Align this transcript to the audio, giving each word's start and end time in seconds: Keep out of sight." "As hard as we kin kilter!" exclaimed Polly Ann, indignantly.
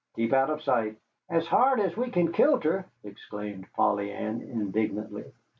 Keep 0.15 0.33
out 0.33 0.49
of 0.49 0.63
sight." 0.63 0.97
"As 1.29 1.45
hard 1.45 1.79
as 1.79 1.95
we 1.95 2.09
kin 2.09 2.31
kilter!" 2.31 2.87
exclaimed 3.03 3.67
Polly 3.75 4.11
Ann, 4.11 4.41
indignantly. 4.41 5.25